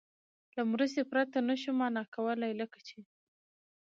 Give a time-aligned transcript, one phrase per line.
[0.55, 2.97] له مرستې پرته نه شو مانا کولای، لکه چې